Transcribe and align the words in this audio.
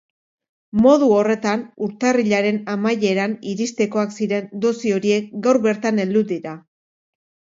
Modu 0.83 1.09
horretan, 1.17 1.65
urtarrilaren 1.87 2.57
amaieran 2.75 3.35
iristekoak 3.53 4.15
ziren 4.23 4.49
dosi 4.63 4.93
horiek 4.97 5.27
gaur 5.47 5.63
bertan 5.69 6.03
heldu 6.05 6.25
dira. 6.35 6.55